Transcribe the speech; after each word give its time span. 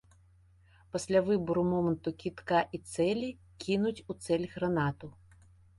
Пасля 0.95 1.21
выбару 1.27 1.65
моманту 1.73 2.15
кідка 2.23 2.59
і 2.79 2.81
цэлі 2.93 3.29
кінуць 3.67 3.97
у 4.01 4.13
цэль 4.27 4.53
гранату. 4.57 5.15